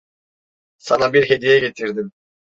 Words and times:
Sana 0.77 1.13
bir 1.13 1.29
hediye 1.29 1.59
getirdim. 1.59 2.11